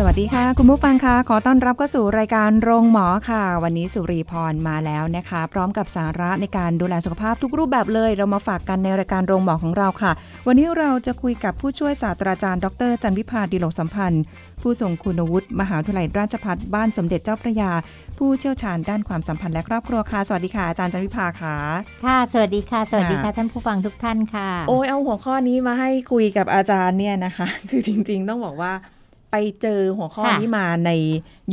[0.00, 10.12] สวัสดีค่ะ คุณผู้ฟังค่ะขอต้อนรับเข้าสู่รายการโรงหมอค่ะ วันนี้สุรีพรมาแล้วนะคะ พร้อมกับสาระในการดูแลสุขภาพทุกรูปแบบเลย เรามาฝากกันในรายการโรงหมอของเราค่ะ
[10.46, 14.22] วันนี้เราจะคุยกับผู้ช่วยศาสตราจารย์ ดร จันวิพาดิโลกสัมพันธ์
[14.62, 17.70] ผู้ทรงคุณวุฒิมหาวิทยาลัยราชภัฏบ้านสมเด็จเจ้าพระยา
[18.18, 21.56] ผู้เชี่ยวชาญด้านความสัมพันธ์และครอบครัวค่ะสวัสดีค่ะอาจารย์จันวิพาค่ะ
[22.04, 28.72] ค่ะสวัสดีค่ะ สวัสดีค่ะค่ะท่านผู้ฟังทุกท่านค่ะ โอ้ยเอาหัวข้อนี้มาให้คุยกับอาจารย์เนี่ยนะคะ คือจริง ๆ ต้องบอกว่า
[29.30, 30.90] ไปเจอหัวข้อค่ะนี้มาใน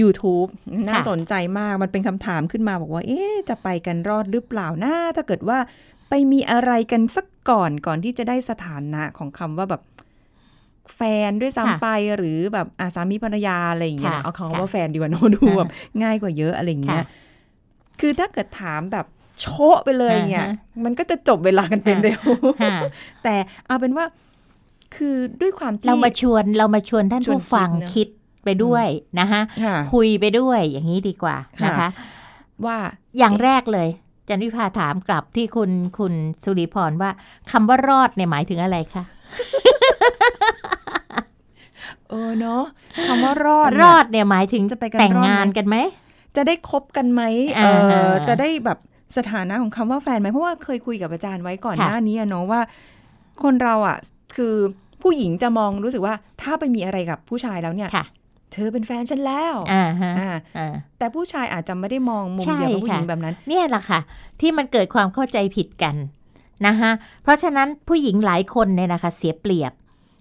[0.01, 0.49] YouTube
[0.87, 5.57] น่าค่ะสนใจมากมันเป็นคำถามขึ้นมาบอกว่า เอ๊ะจะไปกันรอดหรือเปล่านะถ้าเกิดว่า
[6.09, 9.81] ไปมีอะไรกันสักก่อนก่อนที่จะได้สถานะของคำว่าแบบ
[10.95, 15.69] แฟนด้วยซ้ำไปหรือแบบอาสามีภรรยาอะไรอย่างเงี้ยค่ะเอาคำค่ะว่าแฟนดีกว่าโนดูแบบ
[16.03, 17.07] ง่ายกว่าเยอะอะไรอย่างเงี้ยค่ะ
[17.99, 19.05] คือถ้าเกิดถามแบบ
[19.41, 22.21] โชะไปเลยเนี่ยอ่าฮะมันก็จะจบเวลากันเป็นเร็ว
[22.61, 22.77] ค่ะ
[23.23, 23.35] แต่
[23.67, 24.05] เอาเป็นว่า
[24.95, 28.87] คือด้วยความที่เรามาชวนเรามาชวนท่านผู้ฟังชวนคิดนะคิดไปด้วย
[29.19, 31.89] นะคะค่ะคุยไปด้วยอย่างนี้ดีกว่านะคะค่ะ
[32.65, 32.77] ว่า
[33.17, 33.89] อย่างแรกเลย
[34.27, 37.11] จันวิภาถามกลับที่คุณคุณสุริพรว่า
[37.51, 39.03] คำว่ารอดเนี่ยหมายถึงอะไรคะ
[42.09, 42.63] เออเนาะ
[43.07, 45.75] คำว่ารอดรเนี่ยอดเนี่ยหมายถึงจะไปกันแต่งรอดไหมงานกันไหม
[46.35, 47.21] จะได้คบกันไหม
[47.55, 48.79] เออ่าอฮะจะได้แบบ
[49.17, 52.61] สถานะของคำว่าแฟนไหมเพราะว่าเคยคุยกับอาจารย์ไว้ก่อนค่ะหน้านี้อะเนาะว่า
[53.43, 53.97] คนเราอะ
[54.35, 54.55] คือ
[55.03, 58.05] ผู้หญิงจะมองรู้สึกว่าถ้าไปมีอะไรกับผู้ชายแล้วเนี่ยค่ะ
[58.53, 63.99] เธอเป็นแฟนฉันแล้วอ่าฮะอ่าอ่าแต่ผู้ชายอาจจะไม่ได้มองมุมใช่เดียวกับผู้หญิงค่ะแบบนั้น เนี่ยแหละค่ะ
[64.41, 65.95] ที่มันเกิดความเข้าใจผิดกัน
[66.67, 66.91] นะคะ
[67.23, 69.71] เพราะฉะนั้นผู้หญิงหลายคนเนี่ยนะคะ เสียเปรียบ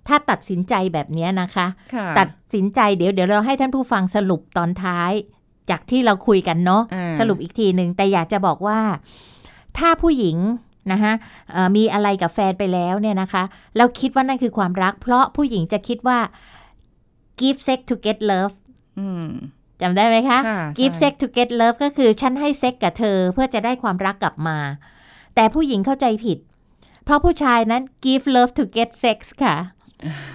[0.09, 5.13] ถ้าตัดสินใจแบบเนี้ยนะคะค่ะตัดสินใจเดี๋ยวเดี๋ยวเราให้ท่านผู้ฟังสรุปตอนท้าย
[5.71, 8.79] จากที่เราคุยกันเนาะอ่าสรุปอีกทีหนึ่งแต่อยากจะบอกว่า
[9.79, 10.37] ถ้าผู้หญิง
[10.93, 11.13] นะคะ
[11.53, 13.43] เอ่อมีอะไรกับแฟนไปแล้วเนี่ยนะคะ
[13.77, 16.19] เราคิดว่านั่นคือความรัก เพราะผู้หญิงจะคิดว่า
[17.41, 18.55] give sex to get love
[18.99, 19.27] อืม
[19.81, 24.59] จำได้ไหมคะค่ะ give ใช่ sex to get love ก็คือฉันให้เซ็กกับเธอเพื่อจะได้ความรักกลับมา
[25.35, 26.39] แต่ผู้หญิงเข้าใจผิด
[27.05, 29.57] เพราะผู้ชายนั้น give love to get sex ค่ะ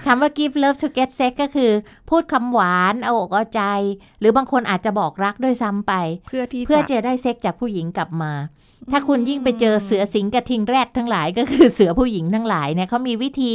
[0.06, 1.72] คำว่า give love to get sex ก็คือ
[2.10, 3.64] พูดคำหวานเอาอกเอาใจ
[4.20, 5.94] หรือบางคนอาจจะบอกรักด้วยซ้ำไป
[6.28, 8.34] เพื่อที่เพื่อจะได้เซ็กจากผู้หญิงกลับมา
[8.92, 13.54] ถ้าคุณยิ่งไปเจอเสือสิงกระทิงแรดทั้งหลายก็คือเสือผู้หญิงทั้งหลายเนี่ยเขามีวิธี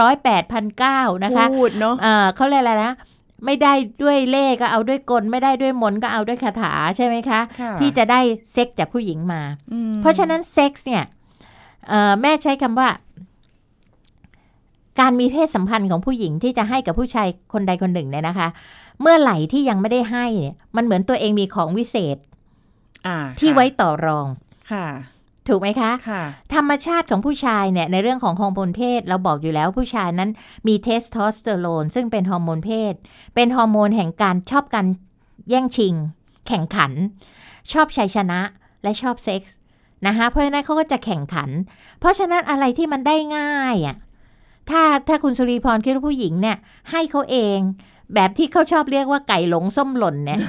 [0.00, 2.92] ร้อยแปดพันเก้านะคะพูดเนาะเอ่อเขาเรียกอะไรนะ
[3.44, 3.72] ไม่ได้
[4.02, 8.20] ด้วยเล่ห์ก็เอาด้วยกล ไม่ได้ด้วยมนต์ก็เอาด้วยคาถาใช่ไหมคะค่ะที่จะได้
[8.52, 9.42] เซ็กจากผู้หญิงมา
[9.72, 11.04] อืมเพราะฉะนั้นเซ็กซ์เนี่ย
[11.88, 12.88] เอ่อแม่ใช้คำว่า
[15.00, 18.48] การมีเพศสัมพันธ์ของผู้หญิงที่จะให้กับผู้ชายคนใดคนหนึ่งเนี่ยนะคะ
[19.00, 22.16] เมื่อไหร่ที่ยังไม่ได้ให้เนี่ยมันเหมือนตัวเองมีของวิเศษ
[23.06, 24.26] อ่าที่ค่ะไว้ต่อรอง
[24.72, 24.86] ค่ะ
[25.48, 26.22] ถูกไหมคะค่ะ
[26.54, 30.30] ธรรมชาติของผู้ชายเนี่ยในเรื่องของฮอร์โมนเพศ เราบอกอยู่แล้วผู้ชายนั้น
[30.66, 32.94] มีเทสโทสเตอโรนซึ่งเป็นฮอร์โมนเพศ
[33.34, 34.86] เป็นฮอร์โมนแห่งการชอบการ
[35.50, 35.94] แย่งชิง
[36.48, 36.92] แข่งขัน
[37.72, 38.40] ชอบชัยชนะ
[38.82, 39.56] และชอบเซ็กส์
[40.06, 41.50] นะคะเพราะฉะนั้นเขาก็จะแข่งขัน
[42.00, 43.96] เพราะฉะนั้นอะไรที่มันได้ง่ายอะ
[44.70, 46.56] ถ้าถ้าคุณสุริพรคิดว่าผู้หญิงเนี่ย
[46.90, 47.58] ให้เขาเอง
[48.14, 50.40] แบบที่เขาชอบเรียกว่าไก่หลงส้มหล่นเนี่ย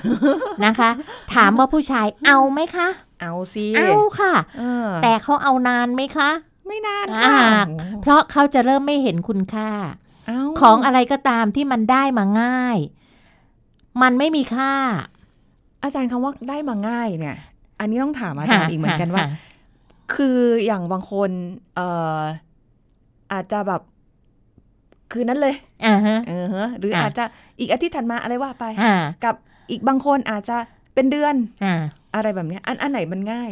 [0.66, 0.90] นะคะ
[1.36, 2.88] ถามว่าผู้ชายเอาไหมคะ
[3.22, 6.30] เอาสิเอาค่ะเออแต่เขาเอานานไหมคะ
[6.68, 7.52] ไม่นานอ่าค่ะ
[8.02, 9.70] เพราะเขาจะเริ่มไม่เห็นคุณค่า
[10.28, 12.78] เอ้าของอะไรก็ตามที่มันได้มาง่าย
[14.02, 14.74] มันไม่มีค่า
[15.84, 17.38] อาจารย์คำว่าได้มาง่ายเนี่ย
[17.80, 19.30] อันนี้ต้องถามอาจารย์อีกเหมือนกันว่าค่ะ
[20.14, 21.30] คืออย่างบางคน
[21.76, 21.88] เอ่
[22.20, 22.22] อ
[23.34, 23.82] อาจจะแบบ
[25.12, 25.56] คืนนั้นเลย
[25.86, 27.24] อ่าฮะเออฮะหรืออะอาจจะ
[27.60, 28.96] อีกอาทิตย์ถัดมาอะไรว่าไปอ่า
[29.26, 29.36] กับ
[29.72, 30.58] อีกบางคนอาจจะ
[30.94, 31.36] เป็นเดือน
[32.14, 33.52] อ่าอะไรแบบเนี้ยอันอันไหนมันง่าย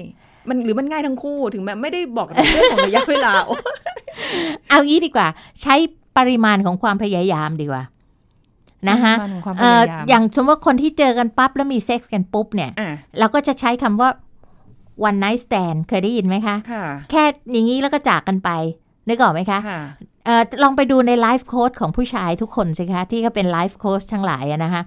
[0.50, 3.56] มันหรือมันง่ายทั้งคู่ถึงแม้ไม่ได้บอกเรื่องของระยะเวลาโอ้
[4.70, 5.28] เอางี้ดีกว่า
[5.62, 5.76] ใช้
[6.18, 7.84] ปริมาณของความพยายามดีกว่า
[8.90, 12.90] นะคะปริมาณของความพเอ่อยายามอย่างสมมติว่าคนที่เจอกันปั๊บแล้วมีเซ็กส์กันปุ๊บเนี่ยอะ
[13.20, 14.10] เราก็จะใช้คำว่า
[15.08, 18.50] one night stand เคยได้ยินไหมคะค่ะแค่อย่างนี้แล้วก็จากกันไป
[19.08, 19.82] นึกออกไหมคะค่ะ
[20.26, 24.82] เออลองไปดูใน life coach ของผู้ชายทุกคนสิคะ ที่เขาเป็น life coach ทั้งหลายอะนะคะ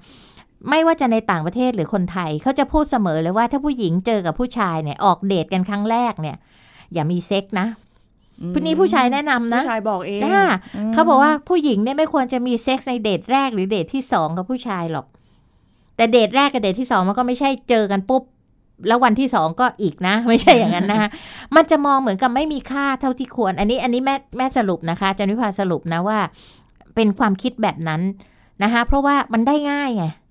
[0.69, 6.37] ไม่ว่าจะในต่างประเทศหรือคนไทยเขาจะพูดเสมอเลยว่าถ้าผู้หญิงเจอกับผู้ชายเนี่ยออกเดทกันครั้งแรกเนี่ย
[6.93, 7.67] อย่ามีเซ็กส์นะ อื
[8.51, 15.07] มผู้นี้ผู้ชายแนะนำนะผู้ชายบอกเองอ่า อืมเขาบอกว่าผู้หญิงเนี่ยไม่ควรจะมีเซ็กส์ในเดทแรกหรือเดทที่สองกับผู้ชายหรอก
[15.97, 18.23] แต่เดทแรกกับเดทที่สองมันก็ไม่ใช่เจอกันปุ๊บ
[18.89, 21.09] แล้ววันที่สองก็อีกนะ ไม่ใช่อย่างนั้นนะคะ
[21.57, 26.19] มันจะมองเหมือนกับไม่มีค่าเท่าที่ควร อันนี้อันนี้แม่แม่สรุปนะคะอาจันวิภาสรุปนะว่า
[26.95, 28.01] เป็นความคิดแบบนั้น
[28.63, 30.22] นะคะเพราะว่ามันได้ง่ายไงเอ้า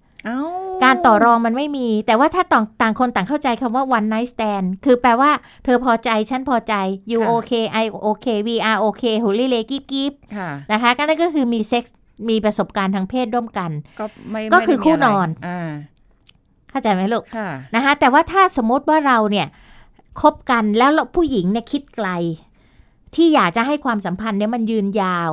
[0.84, 5.32] การต่อรองมันไม่มี แต่ว่าถ้าต่างต่างคนต่างเข้าใจคำว่า one night stand คือแปลว่า
[5.64, 6.74] เธอพอใจ ฉันพอใจ
[7.12, 11.96] you okay I okay we are okay holy l a keep keep ค่ะนะคะ ก็นั่นก็คือมีเซ็กซ์
[12.30, 15.70] มีประสบการณ์ทางเพศร่วมกัน ก็ไม่ก็ไม่ได้คือคู่มีะไรนอนอ่า
[16.70, 19.48] เข้าใจไหมลูกค่ะนะคะแต่ว่าถ้าสมมติว่าเราเนี่ย
[20.22, 22.10] คบกันแล้วเราผู้หญิงเนี่ยคิดไกล
[23.16, 25.32] ที่อยากจะให้ความสัมพันธ์เนี่ยมันยืนยาว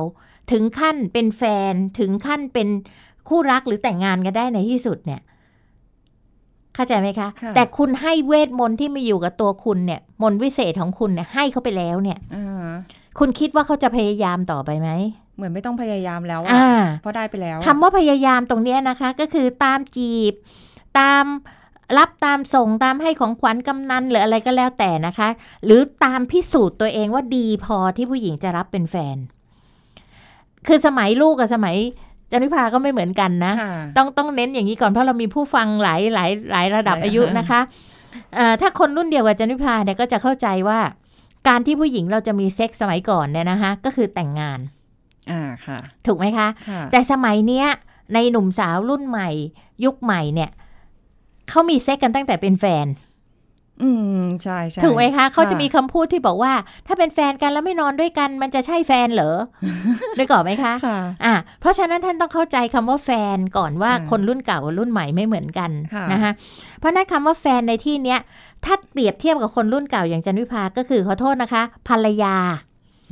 [0.51, 2.67] ถึงขั้นเป็นแฟนถึงขั้นเป็น
[3.27, 5.21] คู่รักหรือแต่งงานกันได้ในที่สุดเนี่ย
[6.75, 12.69] เข้าใจไหมคะค่ะแต่คุณให้เวทมนต์ที่มาอยู่กับตัวคุณเนี่ย มนต์วิเศษของคุณเนี่ย ให้เขาไปแล้วเนี่ยอ่า
[13.19, 14.89] คุณคิดว่าเขาจะพยายามต่อไปไหม
[15.35, 20.33] เหมือนไม่ต้องพยายามแล้วอะอ่าเพราะได้ไปแล้วอะคำว่าพยายามตรงเนี้ยนะคะ ก็คือตามจีบ
[20.99, 21.23] ตาม
[21.97, 25.29] รับตามส่งตามให้ของขวัญกำนันหรืออะไรก็แล้วแต่นะคะ
[25.65, 29.17] หรือตามพิสูจน์ตัวเองว่าดีพอที่ผู้หญิงจะรับเป็นแฟน
[30.67, 31.75] คือสมัยลูกกับสมัย
[32.31, 37.61] จันวิภาก็ไม่เหมือนกันนะค่ะต้องต้องเน้นอย่างนี้ก่อนเพราะเรามีผู้ฟังหลายหลายหลายระดับหลายอายุอ่าฮะนะคะ
[38.35, 40.79] เอ่อถ้าคนรุ่นเดียวกับจันวิภาเนี่ยก็จะเข้าใจว่า
[41.47, 44.59] การที่ผู้หญิงเราจะมีเซ็กส์สมัยก่อนเนี่ยนะคะก็คือแต่งงาน
[45.31, 47.67] อ่าค่ะ ถูกไหมคะค่ะแต่สมัยเนี้ย
[48.13, 49.29] ในหนุ่มสาวรุ่นใหม่
[49.85, 50.49] ยุคใหม่เนี่ย
[51.49, 52.85] เขามีเซ็กส์กันตั้งแต่เป็นแฟน
[53.83, 53.89] อื
[54.21, 56.53] มใช่ใช่ถูกไหมคะเขาจะมีคำพูดที่บอกว่า
[56.87, 59.35] ถ้าเป็นแฟนกันแล้วไม่นอนด้วยกัน มันจะใช่แฟนเหรอ
[60.17, 66.31] นึกออกไหมคะค่ะอะเพราะฉะนั้นท่านต้องเข้าใจคำว่าแฟนก่อนว่าอืมคนรุ่นเก่ากับรุ่นใหม่ไม่เหมือนกันค่ะนะคะ
[66.79, 68.19] เพราะฉะนั้นคำว่าแฟนในที่เนี้ย
[68.65, 72.35] ถ้าเปรียบเทียบกับคนรุ่นเก่าอย่างจันวิภาก็คือขอโทษนะคะ ภรรยา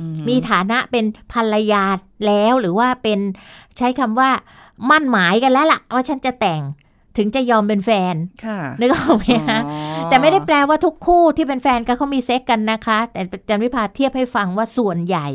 [0.00, 1.82] อืมีฐานะเป็นภรรยา
[2.26, 3.18] แล้วหรือว่าเป็น
[3.78, 4.30] ใช้คำว่า
[4.90, 6.62] มั่นหมายกันแล้วล่ะว่าฉันจะแต่ง
[7.18, 8.14] ถึงจะยอมเป็นแฟน
[8.46, 15.28] ค่ะนึกออกไหมคะอ๋อแต่ไม่ได้แปลว่าทุกคู่ที่เป็นแฟนกันเขามีเซ็กกันนะคะ แต่อาจันวิพาเทียบให้ฟังว่าส่วนใหญ่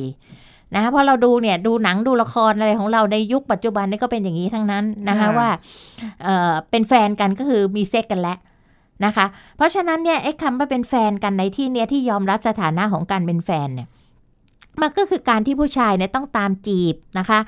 [0.73, 5.49] นะคะเพราะเราดูเนี่ยดูหนังดูละครอะไรของเราในยุคปัจจุบันนี่ก็เป็นอย่างนี้ทั้งนั้นนะคะว่า
[6.23, 8.37] เอ่อเป็นแฟนกันก็คือมีเซ็กกันแล้ว
[9.05, 9.25] นะคะ
[9.57, 13.87] เพราะฉะนั้นเนี่ยไอ้คำว่าเป็นแฟนกันในที่เนี้ยที่ยอมรับสถานะของการเป็นแฟนเนี่ย
[14.81, 17.39] มันก็คือการที่ผู้ชายเนี่ยต้องตามจีบนะคะ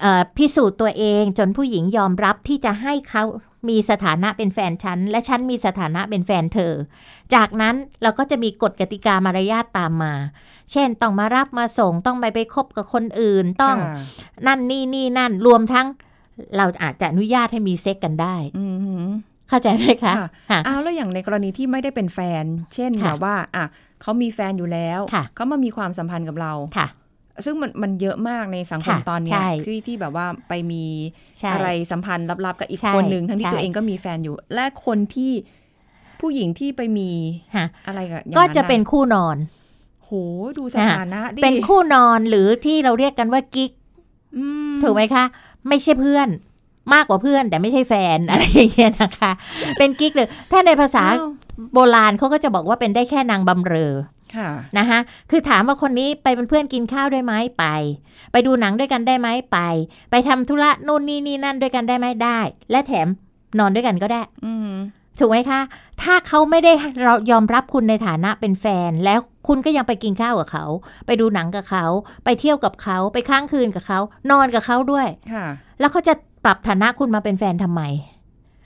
[0.00, 3.24] เอ่อพิสูจน์ตัวเองจนผู้หญิงยอมรับที่จะให้เขา
[3.68, 6.74] มีสถานะเป็นแฟนฉัน และฉันมีสถานะเป็นแฟนเธอ
[7.34, 10.14] จากนั้นเราก็จะมีกฎกติกามารยาทตามมา
[10.72, 13.94] เช่นต้องมารับมาส่งต้องไปไปคบกับคนอื่นต้องค่ะ
[14.46, 15.86] นั่นนี่นี่นั่นรวมทั้ง
[16.56, 18.64] เราอาจจะอนุญาตให้มีเซ็กกันได้อื
[19.08, 19.10] ม
[19.48, 23.64] เข้าใจไหมคะค่ะค่ะอ้าวแล้วอย่างในกรณีที่ไม่ได้เป็นแฟน เช่นค่ะแบบว่า อะ
[24.02, 26.86] เขามีแฟนอยู่แล้วค่ะเขามามีความสัมพันธ์กับเราค่ะ
[27.46, 30.84] ซึ่งมันมันเยอะมากในสังคมค่ะตอนเนี้ใช่ยที่ที่แบบว่าไปมี
[31.38, 35.32] ใช่อะไรสัมพันธ์ลับๆกับอีกใช่คนหนึ่งทั้งที่ใช่ตัวเองก็มีแฟนอยู่ และคนที่
[36.20, 37.10] ผู้หญิงที่ไปมี
[37.56, 39.36] ค่ะอะไรกับอย่างก็นั้นจะเป็นคู่นอน
[40.04, 40.10] โห
[40.58, 43.72] ดูสถานะดิเป็นคู่นอนหรือที่เราเรียกกันว่ากิ๊ก
[44.36, 45.24] อืมถูกไหมคะ
[45.68, 46.28] ไม่ใช่เพื่อน
[46.94, 49.32] มากกว่าเพื่อนแต่ไม่ใช่แฟนอะไรอย่างเงี้ยนะคะ
[49.78, 51.30] เป็นกิ๊กเลยถ้าในภาษาอ้าว
[51.74, 54.19] โบราณเขาก็จะบอกว่าเป็นได้แค่นางบำเรอค่ะ
[54.78, 54.98] นะคะ
[55.30, 57.66] คือถามว่าคนนี้ไปเป็นเพื่อนกินข้าวด้วยไหมไป
[58.32, 59.58] ไปดูหนังด้วยกันได้ไหมไป
[60.10, 62.38] ไปทำธุระนู่นนี่นี่นั่นด้วยกันได้ไหมได้
[62.70, 63.08] และแถม
[63.58, 64.72] นอนด้วยกันก็ได้ อืม
[65.18, 65.60] ถูกไหมคะ
[66.02, 66.72] ถ้าเขาไม่ได้
[67.04, 69.18] เรายอมรับคุณในฐานะเป็นแฟน แล้ว
[69.48, 70.64] คุณก็ยังไปกินข้าวกับเขา
[71.06, 71.84] ไปดูหนังกับเขา
[72.24, 73.98] ไปเที่ยวกับเขา ไปค้างคืนกับเขา
[74.30, 75.46] นอนกับเขาด้วย ค่ะ
[75.80, 77.82] แล้วเขาจะปรับฐานะคุณมาเป็นแฟนทำไม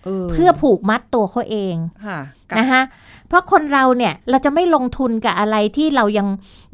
[0.05, 2.19] เออเพื่อผูกมัดตัวเขาเองค่ะ
[2.51, 2.83] กับนะคะ
[3.29, 6.27] เพราะคนเราเนี่ยเราจะไม่ลงทุนกับอะไรที่เรายัง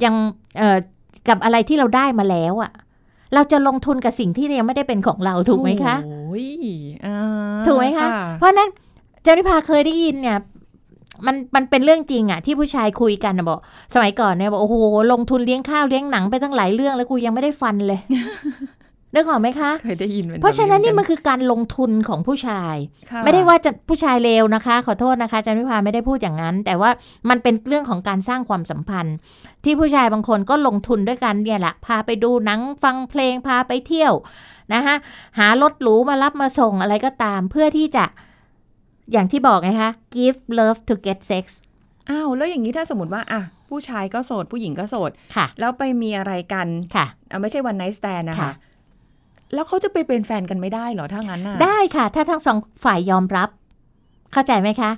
[0.05, 0.15] ยัง
[0.59, 0.77] เอ่อ
[1.29, 2.73] กับอะไรที่เราได้มาแล้วอะ
[3.35, 6.47] เราจะลงทุนกับสิ่งที่ยังไม่ได้เป็นของเราถูกไหมคะโอ้ย
[7.07, 7.17] อ่า
[7.67, 8.09] ถูกไหมคะ
[8.39, 8.69] เพราะฉะนั้น
[9.23, 10.39] เจานิพาเคยได้ยินเนี่ย
[11.27, 13.59] มันมันเป็นเรื่องจริงอะที่ผู้ชายคุยกันนะบอก
[13.95, 14.77] สมัยก่อนเนี่ยบอกโอ้โห
[15.13, 18.01] ลงทุนเลี้ยงข้าวเลี้ยงหนังไปตั้งหลายเรื่องแล้วกูยังไม่ได้ฟันเลย
[19.15, 22.77] นึกออกไหมคะเคยได้ยินหมือเพราะฉะนั้นนี่มันกัคือการลงทุนของผู้ชาย
[23.11, 26.91] ค่ะไม่ได้ว่าจะผู้ชายเลวนะคะ ขอโทษนะคะอาจันวิพาไม่ได้พูดอย่างนั้น แต่ว่า
[27.29, 29.17] มันเป็นเรื่องของการสร้างความสัมพันธ์
[29.65, 34.13] ที่ผู้ชายบางคนก็ลงทุนด้วยกันเนี่ยแหละพาไปดูหนังฟังเพลงพาไปเที่ยว
[34.75, 34.95] นะคะ
[35.39, 38.05] หารถหรูมารับมาส่งอะไรก็ตาม เพื่อที่จะ
[39.13, 41.45] อย่างที่บอกไงคะ give love to get sex
[42.11, 48.53] อ้าวแล้วอย่างนี้ถ้าสมมติว่าอะผู้ชายก็โสดผู้หญิงก็โสดค่ะ แล้วไปมีอะไรกันค่ะอะไม่ใช่วันไนท์สแตนนะคะค่ะ
[49.55, 53.49] แล้วเขาจะไปเป็นแฟนกันไม่ได้เหรอถ้างั้นน่ะได้ค่ะ ถ้าทั้งสองฝ่ายยอมรับ
[54.33, 54.91] เข้าใจไหมคะ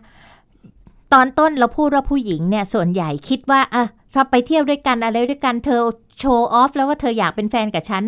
[1.12, 5.80] ตอนต้นเราพูดว่าผู้หญิงเนี่ยส่วนใหญ่คิดว่าอะถ้าไปเที่ยวด้วยกันอะไรด้วยกันเธอ
[6.18, 8.04] show off แล้วว่าเธออยากเป็นแฟนกับฉัน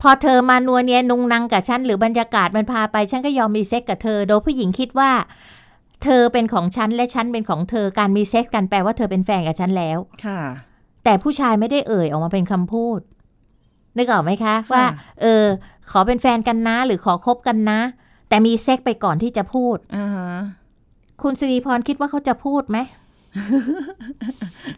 [0.00, 5.12] พอเธอมานัวเนียนุงนังกับฉันหรือบรรยากาศมันพาไปฉันก็ยอมมีเซ็กส์กับเธอ โดยผู้หญิงคิดว่า
[6.04, 10.40] เธอเป็นของฉันและฉันเป็นของเธอการมีเซ็กส์กันแปลว่าเธอเป็นแฟนกับฉันแล้ว ค่ะ
[11.04, 13.00] แต่ผู้ชายไม่ได้เอ่ยออกมาเป็นคำพูด
[13.96, 14.84] นึกออกไหมคะว่า
[15.20, 15.44] เออ
[15.90, 17.80] ขอเป็นแฟนกันนะ หรือขอคบกันนะ
[18.28, 20.28] แต่มีเซ็กส์ไปก่อนที่จะพูดอ่าฮะ
[21.22, 22.78] คุณสิริพรคิดว่าเขาจะพูดไหม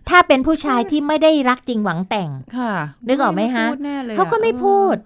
[0.09, 2.73] ถ้าเป็นผู้ชายที่ไม่ได้รักจริงหวังแต่งค่ะ
[3.09, 4.97] นึกออกไหมฮะพูดแน่เลยอะเขาก็ไม่พูด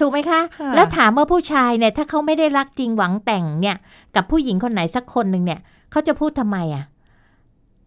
[0.00, 3.76] ถูกไหมคะค่ะแล้วถามว่าผู้ชายเนี่ย ถ้าเขาไม่ได้รักจริงหวังแต่งเนี่ย
[4.16, 6.84] กับผู้หญิงคนไหนสักคนหนึ่งเนี่ยเขาจะพูดทำไมอะ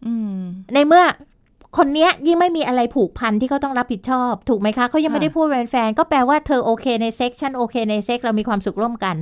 [0.05, 0.37] อืม
[0.73, 1.03] ในเมื่อ
[1.77, 9.15] คนเนี้ยยิ่งไม่มีอะไรผูกพันที่เขาต้องรับผิดชอบ ถูกไหมคะเขายังค่ะไม่ได้พูดเป็นแฟนก็แปลว่าเธอโอเคในเซ็กส์ ฉันโอเคในเซ็กส์ เรามีความสุขร่วมกัน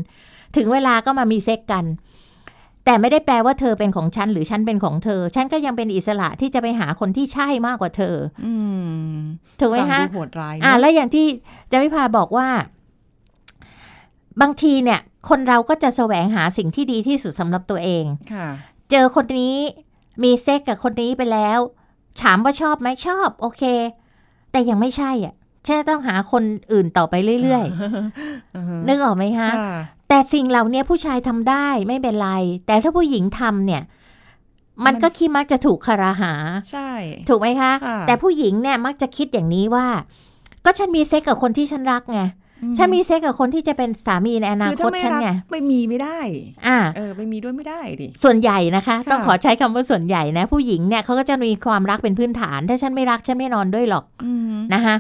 [0.56, 1.86] ถึงเวลาก็มามีเซ็กส์กัน
[2.86, 8.54] แต่ไม่ได้แปลว่าเธอเป็นของฉันหรือฉันเป็นของเธอ ฉันก็ยังเป็นอิสระที่จะไปหาคนที่ใช่มากกว่าเธอ อื
[9.12, 9.14] ม
[9.60, 11.26] ถูกไหมฟังคะดูโหดร้ายเนอ่าอะแล้วอย่างที่
[11.72, 12.48] จามิพาบอกว่า
[14.42, 15.00] บางทีเนี่ย
[15.30, 18.48] คนเราก็จะแสวงหาสิ่งที่ดีที่สุดสำหรับตัวเองค่ะ
[18.92, 19.56] เจอคนนี้
[20.24, 21.60] มีเซ็กกับคนนี้ไปแล้ว
[22.24, 23.64] ถามว่าชอบไหมชอบ โอเค
[24.52, 25.34] แต่ยังไม่ใช่อะ
[25.66, 29.78] ฉันจะต้องหาคนอื่นต่อไปเรื่อยอือฮึๆนึกออกไหมคะค่ะ
[30.10, 32.32] แต่สิ่งเหล่านี้ผู้ชายทำได้ไม่เป็นไร
[32.68, 33.84] แต่ถ้าผู้หญิงทำเนี่ย
[34.86, 36.34] มันก็คิดมักจะถูกคารหา
[36.72, 36.90] ใช่
[37.30, 39.88] ถูกไหมคะค่ะแต่ผู้หญิงเนี่ยมักจะคิดอย่างนี้ว่า
[40.66, 42.28] ก็ฉันมีเซ็กกับคนที่ฉันรักไงอื
[42.78, 46.20] ฉันมีเซ็กกับคนที่จะเป็นสามีในอนาคือคถ้าตไม่ฉันรักไงไม่มีไม่ได้
[46.68, 54.96] อ่าเออไม่มีด้วยไม่ได้ดิส่วนใหญ่นะคะค่ะต้องขอใช้คำว่าส่วนใหญ่นะ ผู้หญิงเนี่ยเขาก็จะมีความรักเป็นพื้นฐาน ถ้าฉันไม่รักฉันไม่นอนด้วยหรอกอืมนะคะ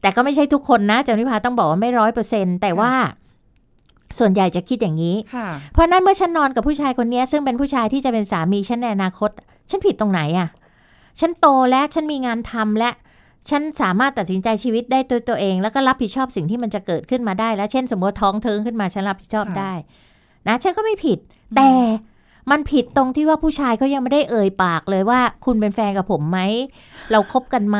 [0.00, 2.92] แต่ก็ไม่ใช่ทุกคนนะจานิพาต้องบอกว่าไม่ร้อยเปอร์เซ็นแต่ว่า
[4.18, 9.30] ส่วนใหญ่จะคิดอย่างนี้ค่ะเพราะนั้นเมื่อฉันนอนกับผู้ชายคนเนี้ยซึ่งเป็นผู้ชายที่จะเป็นสามีฉันในอนาคต
[9.70, 10.48] ฉันผิดตรงไหนอะ่ะ
[11.20, 12.90] ฉันโตและฉันมีงานทำและ
[13.50, 19.72] ฉันสามารถตัดสินใจชีวิตได้ตัวตัวเอง แล้วก็รับผิดชอบสิ่งที่มันจะเกิดขึ้นมาได้ แล้วเช่นสมมติท้องเทิงขึ้นมาฉันรับผิดชอบค่ะได้
[20.48, 21.18] นะฉันก็ไม่ผิด
[21.56, 21.70] แต่
[22.50, 26.38] มันผิดตรงที่ว่าผู้ชายเขายังไม่ได้เอ่ยปากเลยว่า คุณเป็นแฟนกับผมไหม
[27.10, 27.78] เราคบกันไหม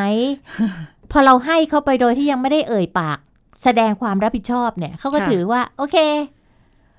[1.12, 3.18] พอเราให้เขาไปโดยที่ยังไม่ได้เอ่ยปาก
[3.64, 5.96] แสดงความรับผิดชอบเนี่ยเขาก็ค่ะถือว่า โอเค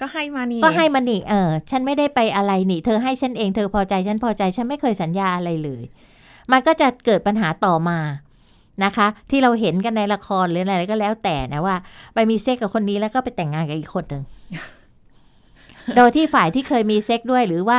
[0.01, 5.83] ก็ให้มานี่ก็ให้มันนี่เออ ฉันไม่ได้ไปอะไรนี่เธอให้ฉันเองเธอพอใจฉันพอใจฉันไม่เคยสัญญาอะไรเลย
[6.51, 7.99] มันก็จะเกิดปัญหาต่อมา
[8.83, 11.75] นะคะ ที่เราเห็นกันในละครหรืออะไรก็แล้วแต่นะว่า
[12.13, 14.24] ไปมีเซ็กกับคนนี้แล้วก็ไปแต่งงานกับอีกคนหนึ่ง
[15.98, 17.77] โดยที่ฝ่ายที่เคยมีเซ็กด้วยหรือว่า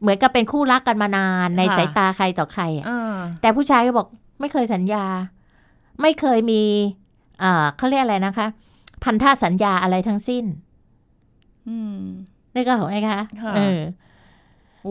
[0.00, 4.06] เหมือนกับเป็นคู่รักกันมานานในสายตาใครต่อใครอะอ่าแต่ผู้ชายก็บอก
[4.40, 5.04] ไม่เคยสัญญา
[6.02, 6.62] ไม่เคยมี
[7.42, 8.46] อ่าเขาเรียกอะไรนะคะ
[9.04, 10.44] พันธสัญญาอะไรทั้งสิ้น
[11.68, 12.00] อืม
[12.54, 13.80] นี่ก็ของไงคะค่ะเออโอ้ย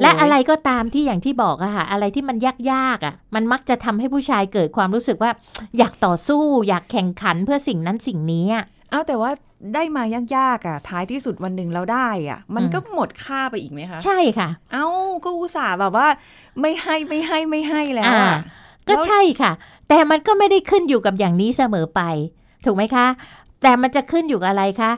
[0.02, 2.38] และอะไรก็ตามที่อย่างที่บอกอะค่ะ อะไรที่มัน
[2.72, 5.32] ยากๆอะมันมักจะทำให้ผู้ชายเกิดความรู้สึกว่า
[5.78, 9.32] อยากต่อสู้ อยากแข่งขันเพื่อสิ่งนั้นสิ่งนี้อะเอาแต่ว่า
[9.74, 10.04] ได้มา
[10.36, 14.86] ยากๆอะท้ายที่สุดวันหนึ่งเราได้อะมันอืมก็หมดค่าไปอีกไหมคะ ใช่ค่ะ เอ้า
[15.26, 16.08] ก็อุตส่าห์แบบว่า
[16.62, 18.40] ไม่ให้ไม่ให้ไม่ให้แล้วอ่าอะ
[18.90, 19.52] ก็ใช่ค่ะ
[19.90, 22.02] แต่มันก็ไม่ได้ขึ้นอยู่กับอย่างนี้เสมอไป
[22.66, 23.06] ถูกไหมคะ
[23.62, 24.92] แต่มันจะขึ้นอยู่กับอะไรคะ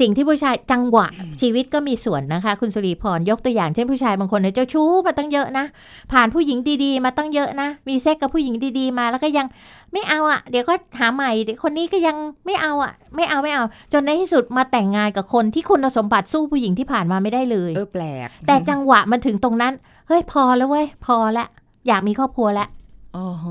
[0.00, 1.06] สิ่งที่ผู้ชายจังหวะ
[1.40, 5.64] ชีวิตก็มีส่วนนะคะ คุณสุริพรยกตัวอย่างเช่นผู้ชายบางคนเนี่ยเจ้าชู้มาตั้งเยอะนะ
[6.12, 9.46] ผ่านผู้หญิงดีๆ มาตั้งเยอะนะ มีเซ็กกับผู้หญิงดีๆ มาแล้วก็ยัง
[9.92, 19.72] ไม่เอาอะ่ะ เดี๋ยวก็หาใหม่เดี๋ยวคนนี้ก็ยังไม่เอาอะ่ะ ไม่เอาไม่เอา จนในที่สุดมาแต่งงานกับคนที่คุณสมบัติสู้ผู้หญิงที่ผ่านมาไม่ได้เลยเออแปลก แต่จังหวะมันถึงตรงนั้น
[20.08, 21.46] เฮ้ยพอแล้วเว้ยพอละ
[21.88, 22.68] อยากมีครอบครัวแล้ว
[23.14, 23.46] โอ้โห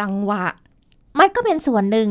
[0.00, 0.44] จังหวะ
[1.18, 2.08] มันก็เป็นส่วนหนึ่ง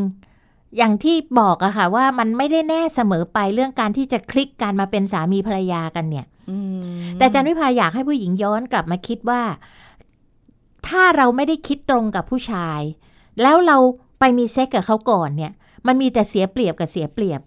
[0.78, 6.84] อย่างที่บอกอะค่ะว่ามันไม่ได้แน่เสมอไปเรื่องการที่จะคลิกการมาเป็นสามีภรรยากันเนี่ยอืม
[7.18, 9.42] แต่อาจันวิพาอยากให้ผู้หญิงย้อนกลับมาคิดว่า
[10.88, 12.82] ถ้าเราไม่ได้คิดตรงกับผู้ชาย
[13.42, 13.78] แล้วเรา
[14.20, 15.52] ไปมีเซ็กกับเขาก่อนเนี่ย
[15.88, 17.42] มันมีแต่เสียเปรียบกับเสียเปรียบ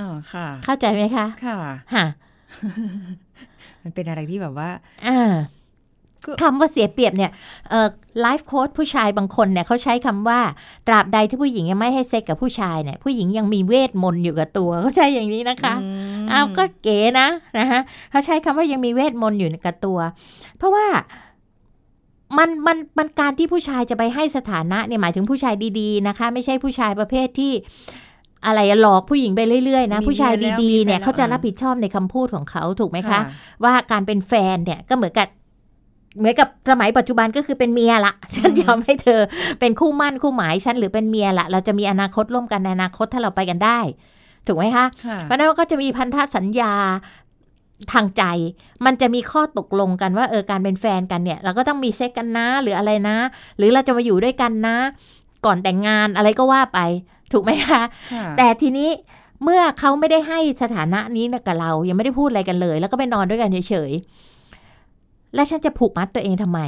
[0.00, 1.58] อ๋อค่ะ เข้าใจไหมคะ ค่ะ
[1.94, 2.06] ฮะ
[3.82, 4.70] มันเป็นอะไรที่แบบว่า
[5.06, 5.63] อ่าก็
[6.42, 7.30] คำว่าเสียเปรียบเนี่ย
[7.70, 7.88] เอ่อ
[8.20, 10.40] ไลฟ์โค้ดผู้ชายบางคนเนี่ยเขาใช้คำว่า
[10.86, 15.74] ตราบใดที่ผู้หญิงยังไม่ให้เซ็กกับผู้ชายเนี่ยผู้หญิงยังมีเวทมนต์อยู่กับตัวเขาใช้อย่างนี้นะคะ
[16.22, 17.28] มอ้าวก็เก๋นะ
[17.58, 19.98] นะคะเขาใช้คำว่ายังมีเวทมนต์อยู่กับตัว
[20.58, 20.86] เพราะว่า
[22.38, 27.52] มันมันมันการที่ผู้ชายจะไปให้สถานะเนี่ยหมายถึงผู้ชายดีๆนะคะ ไม่ใช่ผู้ชายประเภทที่
[28.46, 33.20] อะไรอะหลอกผู้หญิงไปเรื่อยๆนะมีผู้ชายเมียแล้วดีๆเนี่ยมีแฟนแล้วเขาจะรับผิดชอบในคำพูดของเขาถูกไหมคะค่ะ
[33.64, 35.28] ว่าการเป็นแฟนเนี่ยก็เหมือนกับ
[36.18, 39.20] เหมือนกับสมัยปัจจุบันก็คือเป็นเมียละฉันยอมให้เธอ
[39.60, 43.78] เป็นคู่มั่นคู่หมายฉันหรือเป็นเมียละเราจะมีอนาคตร่วมกันในอนาคตถ้าเราไปกันได้
[44.46, 46.72] ถูกไหมคะค่ะเพราะฉะนั้นก็จะมีพันธสัญญา
[47.92, 48.22] ทางใจ
[48.84, 53.16] มันจะมีข้อตกลงกันว่าเออการเป็นแฟนกันเนี่ย เราก็ต้องมีเซ็กกันนะหรืออะไรนะ
[53.58, 54.76] หรือเราจะมาอยู่ด้วยกันนะ
[55.46, 56.80] ก่อนแต่งงานอะไรก็ว่าไป
[57.32, 58.90] ถูกไหมคะค่ะแต่ทีนี้
[59.42, 64.33] เมื่อเขาไม่ได้ให้สถานะนี้กับเรา ยังไม่ได้พูดอะไรกันเลย แล้วก็ไปนอนด้วยกันเฉยๆ
[65.34, 66.60] แล้วฉันจะผูกมัดตัวเองทำไม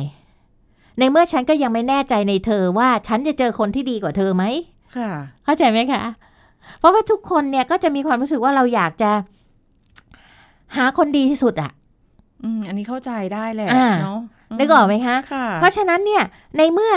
[0.98, 4.44] ในเมื่อฉันก็ยังไม่แน่ใจในเธอว่าฉันจะเจอคนที่ดีกว่าเธอไหม
[4.96, 5.10] ค่ะ
[5.44, 6.02] เข้าใจไหมคะ
[6.78, 9.10] เพราะว่าทุกคนเนี่ยก็จะมีความรู้สึกว่าเราอยากจะ
[10.76, 11.70] หาคนดีที่สุดอะ
[12.44, 14.20] อืมอันนี้เข้าใจได้แหละอ่าเนาะ
[14.50, 16.22] มนึกออกไหมคะค่ะเพราะฉะนั้นเนี่ย
[16.58, 16.94] ในเมื่อ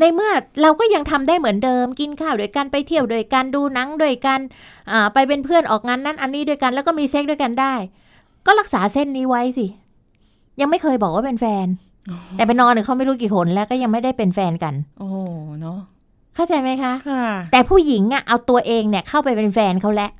[0.00, 0.30] ในเมื่อ
[0.62, 4.40] เราก็ยังทำได้เหมือนเดิม กินข้าวด้วยกันไปเที่ยวด้วยกันดูหนังด้วยกัน
[4.90, 7.74] อ่าไปเป็นเพื่อนออกงานนั้นอันนี้ด้วยกันแล้วก็มีเซ็กด้วยกันได้
[8.46, 9.66] ก็รักษาเส้นนี้ไว้สิ
[10.60, 11.66] ยังไม่เคยบอกว่าเป็นแฟน
[12.36, 15.16] แต่ไปนอนเนี่ยเขาไม่รู้กี่คนแล้วก็ยังไม่ได้เป็นแฟนกัน โอ้โห
[15.60, 15.78] เนาะ
[16.34, 20.10] เข้าใจไหมคะค่ะ แต่ผู้หญิงอะเอาตัวเองเนี่ยเข้าไปเป็นแฟนเขาแล้ว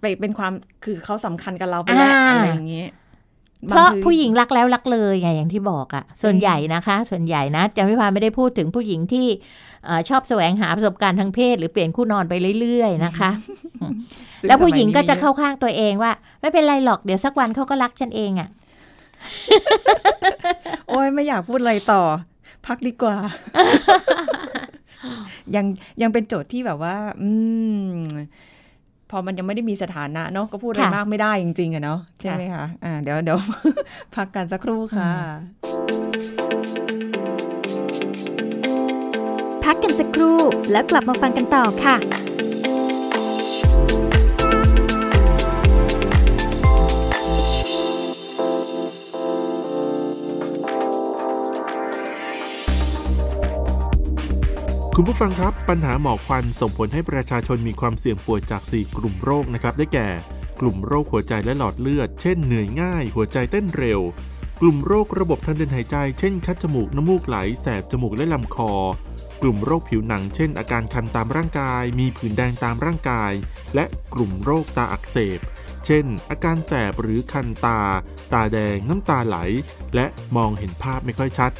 [0.00, 0.52] ไปเป็นความ
[0.84, 2.90] คือเขาสำคัญกับเราไปแล้วอ่าอะไรอย่างเงี้ย
[3.68, 9.26] เพราะบงทีผู้หญิงรักแล้วรักเลยไงอย่างที่บอกอะส่วนใหญ่นะคะ ส่วนใหญ่นะจะไม่พาไม่ได้พูดถึงผู้หญิงที่
[9.84, 13.30] เอ่อชอบแสวงหาประสบการณ์ทางเพศ หรือเปลี่ยนคู่นอนไปเรื่อยๆนะคะ
[14.40, 18.48] ซึ่แล้วผู้หญิงก็จะสมัยนี้เข้าข้างตัวเองว่า ไม่เป็นไรหรอกเดี๋ยวสักวันเขาก็รักฉันเองอะ
[20.88, 22.02] โอ้ยไม่อยากพูดอะไรต่อ
[22.66, 23.16] พักดีกว่า
[25.56, 25.66] ยัง
[26.02, 27.30] ยังเป็นโจทย์ที่แบบว่า อื
[27.90, 27.90] ม
[29.10, 33.38] พอมันยังไม่ได้มีสถานะเนาะก็พูดอะไรมากไม่ได้จริงๆอะเนาะใช่ไหมคะอ่าเดี๋ยวเดี๋ยว
[34.16, 35.10] พักกันสักครู่ค่ะ
[39.64, 40.38] พักกันสักครู่
[40.72, 41.96] แล้วกลับมาฟังกันต่อค่ะ
[55.02, 60.08] คุณผู้ฟังครับ ปัญหาหมอกควันส่งผลให้ประชาชนมีความเสี่ยงป่วยจาก 4 กลุ่มโรคนะครับ ได้แก่
[60.60, 64.00] กลุ่มโรคหัวใจและหลอดเลือด เช่นเหนื่อยง่าย หัวใจเต้นเร็ว
[64.60, 68.72] กลุ่มโรคระบบทางเดินหายใจ เช่น คัดจมูก น้ำมูกไหล แสบจมูกและลำคอ
[69.42, 73.32] กลุ่มโรคผิวหนัง เช่น อาการคันตามร่างกาย มีผื่นแดงตามร่างกาย
[73.74, 75.40] และกลุ่มโรคตาอักเสบ
[75.86, 77.80] เช่น อาการแสบหรือคันตา
[78.32, 79.36] ตาแดง น้ำตาไหล
[79.94, 81.52] และมองเห็นภาพไม่ค่อยชัด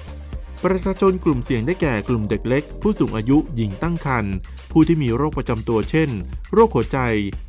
[0.64, 4.34] ประชาชนกลุ่มเสี่ยงได้แก่กลุ่มเด็กเล็ก ผู้สูงอายุหญิงตั้งครรภ์
[4.70, 6.10] ผู้ที่มีโรคประจำตัวเช่น
[6.52, 6.98] โรคหัวใจ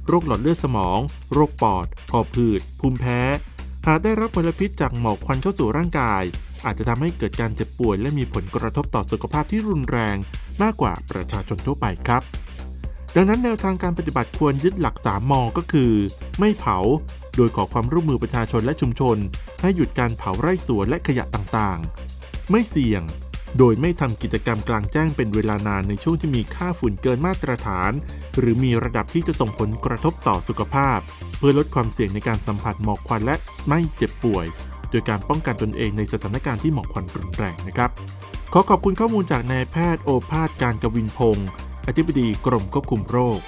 [0.08, 1.00] โรคหลอดเลือดสมอง
[1.34, 3.21] โรคปอดหอบหืด ภูมิแพ้
[3.88, 6.24] หากได้รับมลพิษจากหมอกควันเข้าสู่ร่างกาย
[6.65, 10.17] อาจจะทำให้เกิดการเจ็บป่วย และมีผลกระทบต่อสุขภาพที่รุนแรง
[10.62, 12.21] มากกว่าประชาชนทั่วไปครับ
[13.15, 15.93] ดังนั้นแนวทางการปฏิบัติควรยึดหลัก 3มอก็คือ
[16.39, 16.78] ไม่เผา
[17.36, 19.17] โดยขอความร่วมมือประชาชนและชุมชน
[19.62, 22.11] ให้หยุดการเผาไร่สวนและขยะต่างๆ
[22.52, 23.04] ไม่เสี่ยง
[23.58, 27.92] โดยไม่ทำกิจกรรมกลางแจ้งเป็นเวลานานในช่วงที่มีค่าฝุ่นเกินมาตรฐาน
[28.40, 31.00] หรือมีระดับที่จะส่งผลกระทบต่อสุขภาพ
[31.38, 33.36] เพื่อลดความเสี่ยงในการสัมผัสหมอกควันและ
[33.68, 34.46] ไม่เจ็บป่วย
[34.90, 37.90] โดยการป้องกันตนเองในสถานการณ์ที่หมอกควันรุนแรงนะครับ
[38.54, 41.48] ขอขอบคุณข้อมูลจากนายแพทย์โอภาสการกวินพงศ์
[41.88, 43.40] อธิบดีกรมควบคุมโรค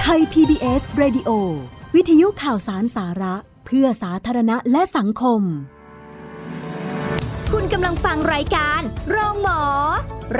[0.00, 1.30] ไทย PBS Radio
[1.94, 3.34] วิทยุข่าวสารสาระ
[3.66, 5.42] เพื่อสาธารณะและสังคม
[7.52, 9.62] คุณกำลังฟังรายการ โรงหมอ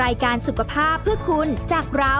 [0.02, 2.16] รายการสุขภาพเพื่อคุณจากเรา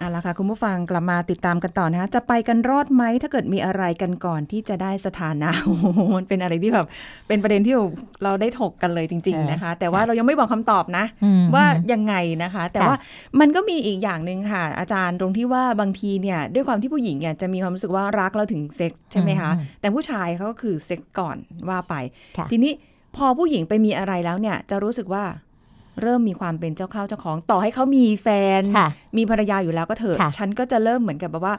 [0.00, 6.86] เอาละค่ะ คุณผู้ฟังกลับมาติดตามกันต่อนะคะจะไปกันรอดไหมถ้าเกิดมีอะไรกันก่อนที่จะได้สถานะโอ้โหมันเป็นอะไรที่แบบ
[7.28, 7.74] เป็นประเด็นที่
[8.24, 12.96] เราได้ถกกันเลยจริง ๆนะคะ แต่ว่าเรายังไม่บอกคำตอบนะอืมว่ายังไงนะคะ แต่ค่ะว่า
[13.40, 21.36] มันก็มีอีกอย่างหนึ่งค่ะ อาจารย์ตรงที่ว่าบางทีเนี่ยด้วยความที่ผู้หญิงเนี่ยจะมีความรู้สึกว่ารักเราถึงเซ็กซ์ใช่ไหมคะอืมแต่ผู้ชายเขาก็คือเซ็กซ์ก่อน
[21.68, 21.94] ว่าไป
[22.38, 22.72] ค่ะทีนี้
[23.16, 25.24] พอผู้หญิงไปมีอะไรแล้วเนี่ยจะรู้สึกว่า
[26.02, 31.54] เริ่มมีความเป็นเจ้าเข้าเจ้าของ ต่อให้เขามีแฟนค่ะมีภรรยาอยู่แล้วก็เถอะค่ะฉันก็จะเริ่มเหมือนกับแบบว่า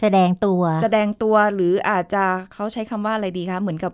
[0.00, 3.92] แสดงตัว แสดงตัวหรืออาจจะเขาใช้คำว่าอะไรดีคะ เหมือนกับ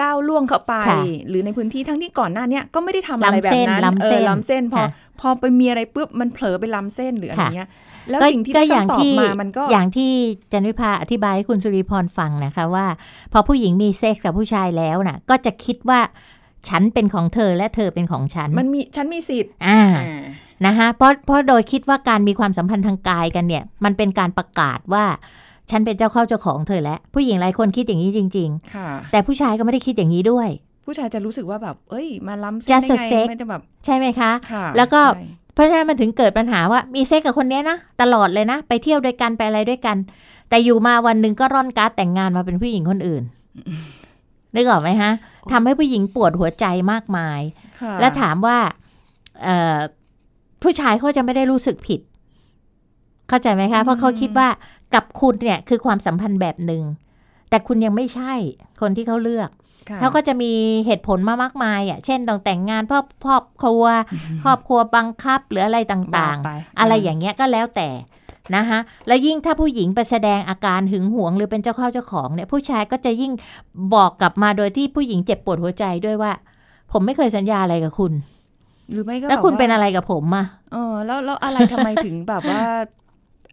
[0.00, 4.88] ก้าวล่วงเข้าไปค่ะหรือในพื้นที่ทั้งที่ก่อนหน้าเนี้ยก็ไม่ได้ทำอะไรแบบนั้นล้ำเส้นออล้ำเส้นพอค่ะ
[5.20, 7.68] พอไปมีอะไรปุ๊บมันเผลอไปล้ำเส้นหรืออะไรค่ะเงี้ย
[8.10, 10.12] แล้วก็สิ่งที่ก็ได้อย่างคำตอบที่มามันก็อย่างที่
[10.52, 12.86] จันวิภาอธิบายให้คุณสุริพรฟังนะคะว่า
[13.32, 16.00] พอผู้หญิงมีเซ็กส์กับผู้ชายแล้วน่ะ ก็จะคิดว่า
[16.68, 20.22] ฉันเป็นของเธอและเธอเป็นของฉัน มันมีฉันมีสิทธิ์อ่าอ่า
[20.66, 25.04] นะคะเพราะเพราะโดยคิดว่าการมีความสัมพันธ์ทางกายกันเนี่ย มันเป็นการประกาศว่า
[25.70, 30.48] ฉันเป็นเจ้าเข้าเจ้าของเธอแล้วผู้หญิงหลายคนคิดอย่างนี้จริงค่ะๆแต่ผู้ชายก็ไม่ได้คิดอย่างนี้ด้วย
[30.86, 39.96] ผู้ชายจะรู้สึกว่าแบบ เอ้ย มาล้ำเส้น Just ได้ a ไง sex มันจะแบบใช่ไหมคะค่ะแล้วก็ใช่เพราะฉะนั้นมันถึงเกิดปัญหาว่ามีเซ็กกับคนเนี้ยนะตลอดเลยนะ ไปเที่ยวด้วยกันไปอะไรด้วยกัน
[40.48, 43.22] แต่อยู่มาวันหนึ่งก็ร่อนการ์ดแต่งงานมาเป็นผู้หญิงคนอื่น
[44.54, 45.12] นึกออกไหมฮะ
[45.52, 47.40] ทำให้ผู้หญิงปวดหัวใจมากมาย
[47.80, 48.58] ค่ะแล้วถามว่า
[49.42, 49.78] เอ่อ
[50.62, 52.00] ผู้ชายเขาจะไม่ได้รู้สึกผิด
[53.28, 54.48] เข้าใจไหมคะ เพราะเขาคิดว่า
[54.94, 56.82] กับคุณเนี่ยคือความสัมพันธ์แบบหนึ่ง
[57.50, 58.32] แต่คุณยังไม่ใช่
[58.80, 59.50] คนที่เขาเลือก
[59.90, 60.52] ค่ะเขาก็จะมี
[60.86, 63.84] เหตุผลมามากมายอะ เช่นต้องแต่งงานเพราะครอบครัว
[64.44, 67.88] ครอบครัวบังคับหรืออะไรต่างว่ไปๆอะไรอย่างเงี้ยก็แล้วแต่
[68.56, 73.32] นะคะแล้วยิ่งถ้าผู้หญิงไปแสดงอาการหึงหวง หรือเป็นเจ้าเข้าเจ้าของเนี่ยผู้ชายก็จะยิ่ง
[73.94, 76.32] บอกกลับมาโดยที่ผู้หญิงเจ็บปวดหัวใจด้วยว่า
[76.92, 78.12] ผมไม่เคยสัญญาอะไรกับคุณ
[78.92, 82.62] หรือไม่ก็แล้วคุณบบาเป็นอะไรกับผมอะเออแล้วแล้วอะไรทำไมถึงแบบว่า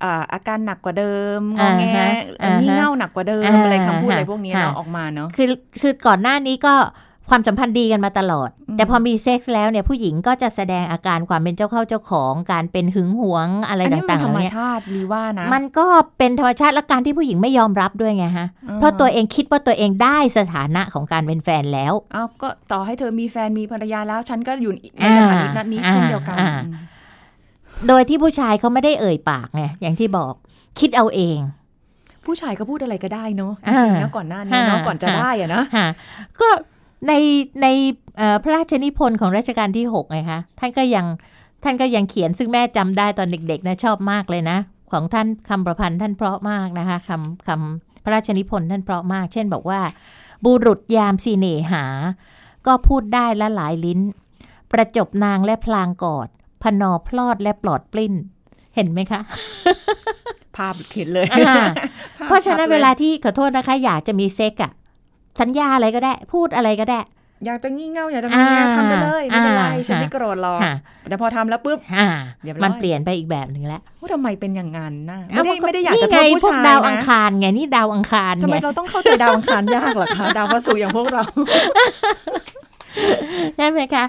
[0.03, 2.10] อ่าอาการหนักกว่าเดิมงออ่าแงฮะ
[2.43, 5.47] อันนี้อ่าฮะเง่าหนักกว่าเดิมอ่าอะไรคำพูดอะไรฮะพวกนี้ฮะเราออกมาเนาะคือ
[5.81, 6.75] คือก่อนหน้านี้ก็
[7.30, 26.76] ความสัมพันธ์ดีกันมาตลอดอืมแต่พอมีเซ็กซ์แล้วเนี่ยผู้หญิงก็จะแสดงอาการความเป็นเจ้าเข้าเจ้าของการเป็นหึงหวงอะไรอันนี้มันต่างๆธรเหรล่ามนี้ชาติรีว่านะมันก็เป็นธรรมชาติและการที่ผู้หญิงไม่ยอมรับด้วยไงฮะออเพราะตัวเองคิดว่าตัวเองได้สถานะของการเป็นแฟนแล้วเอาก็ต่อให้เธอมีแฟนมีภรรยาแล้ว ฉันก็อยู่ในอ่าสถานะนี้อ่าเช่นเดียวกันอ่าอืม
[27.88, 30.34] โดยที่ผู้ชายเขาไม่ได้เอ่ยปากไงอย่างที่บอก
[30.80, 31.40] คิดเอาเอง
[32.26, 35.90] ผู้ชายก็พูดอะไรก็ได้เนาะจอ่าริงๆนะก่อนหน้านี้เนาะอ่าก่อนจะได้อะนะฮะ
[36.42, 36.50] ก็
[37.08, 37.13] ใน
[37.62, 37.67] ใน
[38.17, 41.05] เอ่อพระราชนิพนธ์ของรัชกาลที่6ไงคะท่านก็ยัง
[41.63, 44.58] ท่านก็ยังเขียนซึ่งแม่จำได้ตอนเด็กๆนะชอบมากเลยนะ
[44.93, 49.79] ของท่านคำประพันธ์ท่านเพราะมากนะคะคำคำพระราชนิพนธ์ท่านเพราะมาก เช่นบอกว่า
[50.45, 51.86] บุรุษยามสีเนหา
[52.67, 53.99] ก็พูดได้ละหลายลิ้น
[54.71, 56.27] ประจบนางและพลางกอด
[56.63, 58.13] พนอพลอดและปลอดปลิ้น
[58.75, 59.21] เห็นไหมคะ
[60.55, 61.55] ภาพเขียนเลยอ่า
[62.17, 64.71] ภพเพราะฉะนั้นชัดเวลาที่ขอโทษนะคะ อยากจะมีเซ็กอะ
[65.41, 67.00] สัญญาอะไรก็ได้ พูดอะไรก็ได้
[67.45, 70.74] อยากจะงี่เง่าอยากจะงอแงอ่าทำไปเลยไม่เป็นไรอ่าฉันไม่โกรธหรอกค่ะ
[71.10, 72.08] แต่พอทำแล้วปุ๊บอ่า
[72.43, 81.24] เรียบร้อยมันเปลี่ยนไปอีกแบบหนึ่งแล้วว่าทำไมเป็นอย่างนั้นนะเอ้ไม่ได้ไม่ได้อยากจะนี่โทไงษผู้พวกชายดาวอังนะคารไงนี่ดาวอังคารทำไมไงเราต้องเข้าใจดาวอังคารยากเหรอคะดาวพระศุกร์อย่างพวกเรา
[83.58, 84.04] ใช่ไหมคะ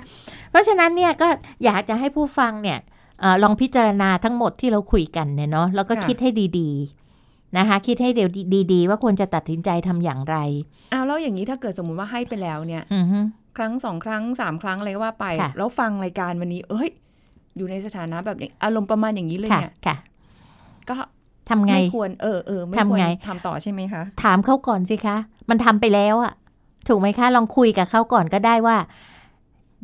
[0.51, 1.29] เพราะฉะนั้นเนี่ยก็
[1.65, 2.79] อยากจะให้ผู้ฟังเนี่ย
[3.21, 7.06] เออลองพิจารณาทั้งหมดที่เราคุยกันเนี่ยเนาะแล้วก็ค่ะคิดให้ดีๆ
[7.57, 8.31] นะคะคิดให้เดี๋ยว
[8.73, 10.37] ดีๆ ว่าควรจะตัดสินใจทำอย่างไร
[10.93, 13.19] อ้าวแล้วอย่างนี้ถ้าเกิดสมมุติว่าให้ไปแล้วเนี่ยอือฮึ
[13.57, 16.89] ครั้งสองครั้งสามครั้งอะไรก็ว่าไปค่ะแล้วฟังรายการวันนี้ เอ้ย
[17.57, 19.97] อยู่ในสถานะแบบนี้อารมณ์ประมาณอย่างนี้เลยค่ะเนี่ยค่ะ
[20.91, 20.97] ก็
[21.49, 25.17] ทำไงไม่ควรเออเออไม่ควรทำไงทำต่อใช่ไหมคะถามเขาก่อนสิคะ
[25.51, 26.33] มันทำไปแล้วอะ
[26.89, 28.77] ถูกไหมคะ ลองคุยกับเขาก่อนก็ได้ว่า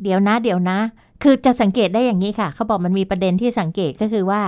[0.03, 0.77] เดี๋ยวนะ เดี๋ยวนะ
[1.23, 4.41] คือจะสังเกตได้อย่างนี้ค่ะ เขาบอกมันมีประเด็นที่สังเกตก็คือว่า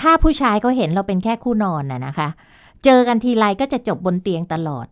[0.00, 2.28] ถ้าผู้ชายเขาเห็นเราเป็นแค่คู่นอนน่ะนะคะ
[2.84, 4.86] เจอกันทีไรก็จะจบบนเตียงตลอด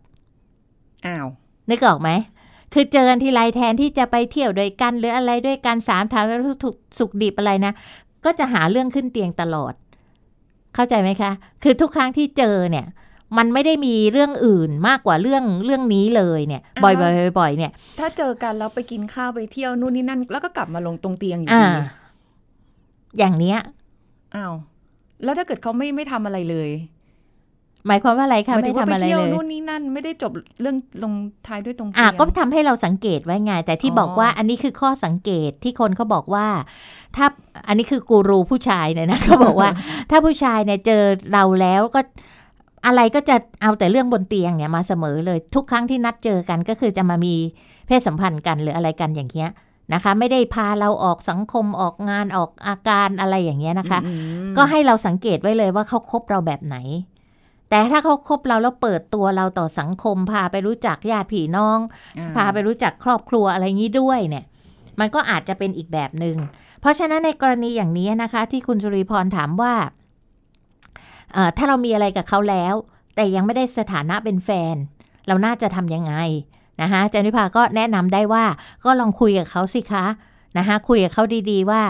[1.05, 1.27] อ้าว
[1.69, 2.09] นึกออกไหม
[2.73, 7.73] คือเจอกันทีไรแทนที่จะไปเที่ยวด้วยกัน หรืออะไรด้วยกันสามถามแล้วถูกสุขดิบอะไรนะ
[8.25, 9.73] ก็จะหาเรื่องขึ้นเตียงตลอด
[10.75, 11.31] เข้าใจไหมคะ
[11.63, 12.85] คือทุกครั้งที่เจอเนี่ย
[13.37, 21.79] มันไม่ได้มีเรื่องอื่นมากกว่าเรื่องเรื่องนี้เลยเนี่ย บ่อยๆบ่อยๆเนี่ย ถ้าเจอกันแล้วไปกินข้าวไปเที่ยวนู่นนี่นั่น แล้วก็กลับมาลงตรงเตียงอยู่อ่าดี
[23.17, 23.59] อย่างเนี้ย
[24.35, 24.53] อ้าว
[25.23, 26.69] แล้วถ้าเกิดเขาไม่ไม่ทำอะไรเลย
[27.87, 31.13] หมายความว่าอะไรคะหายถึไม่งว่าทำไปอะไรเที่ยวเลยนู่นนี่นั่นไม่ได้จบเรื่องลง
[31.47, 36.47] ท้ายด้วยตรงเตีอะยงก็ทำให้เราสังเกตไว้ไงแต่ที่อ๋อบอกว่าอันนี้คือข้อสังเกตที่คนเขาบอกว่า
[37.15, 37.25] ถ้า
[37.67, 39.69] อันนี้คือกูรูผู้ชายเนี่ยนะเขาบอกว่า
[40.11, 41.01] ถ้าผู้ชายเนี่ยเจอ
[41.33, 42.01] เราแล้วก็
[42.85, 47.35] อะไรก็จะเอาแต่เรื่องบนเตียงเนี่ยมาเสมอเลยทุกครั้งที่นัดเจอกันก็คือจะมามี
[47.87, 49.49] เพศสัมพันธ์กันหรืออะไรกันอย่างเงี้ย
[49.93, 54.11] นะคะ ไม่ได้พาเราออกสังคมออกงานออกอาการอะไรอย่างเงี้ยนะคะอื
[54.51, 56.77] มก็ให้เราสังเกตไว้เลยว่าเขาคบเราแบบไหน
[57.69, 61.79] แต่ถ้าเขาคบเราแล้วเปิดตัวเราต่อสังคม พาไปรู้จักญาติพี่น้อง
[62.17, 64.45] อ่พาไปรู้จักครอบครัวอะไรงี้ด้วยเนี่ย
[64.99, 66.37] มันก็อาจจะเป็นอีกแบบหนึง่ง
[66.81, 69.73] เพราะฉะนั้นในกรณีอย่างนี้นะคะ ที่คุณสุริพรถามว่า
[71.33, 72.73] เอ่อถ้าเรามีอะไรกับเขาแล้ว
[73.15, 74.75] แต่ยังไม่ได้สถานะเป็นแฟน
[75.27, 76.13] เราน่าจะทำยังไง
[76.81, 78.43] นะคะอาจารย์วิภาก็แนะนำได้ว่า
[78.85, 80.05] ก็ลองคุยกับเขาสิคะ
[80.57, 81.81] นะคะคุยกับเขาดีๆว่า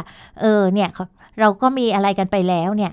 [0.41, 1.03] เออเนี่ยเขา
[1.39, 2.91] เราก็มีอะไรกันไปแล้วเนี่ย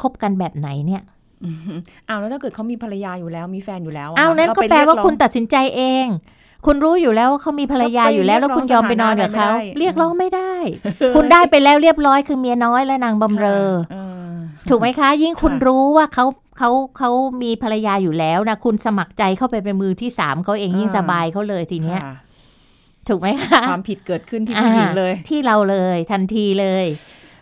[0.00, 1.02] คบกันแบบไหนเนี่ย
[1.44, 6.06] อืมอ้าวแล้วถ้าเกิดเขามีภรรยาอยู่แล้วมีแฟนอยู่แล้วะอ้าวนั้นเรก็ไปแปลเรียว่าร้องคุณตัดสินใจเอง
[6.66, 13.96] คุณรู้อยู่แล้วว่าเขามีภรรยาอยู่แล้ว แล้วคุณยอมไปนอนกับเขาก็ไปเรีเรียยกกร้ร้อองงไม่ไม่ได้ได้ คุณได้ไปแล้วเรียบร้อยคือเมียน้อยและนางบำเรอเอ
[14.30, 14.34] อ
[14.68, 16.24] ถูกไหมคะ ยิ่งคุณค่ะรู้ว่าเขา
[16.58, 17.10] เขาเขา
[17.42, 22.16] มีภรรยาอยู่แล้วนะคุณสมัครใจเข้าไปเป็นมือที่สามเขาเองยิ่งอ่าสบายเขาเลยทีเนี้ยค่ะ
[23.08, 26.86] ถูกไหมคะความผิดเกิดขึ้นที่ผู้หญิงเลยอ่าที่เราเลยทันทีเลย